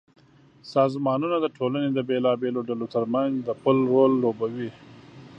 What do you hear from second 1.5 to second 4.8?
ټولنې د بېلابېلو ډلو ترمنځ د پُل رول لوبوي.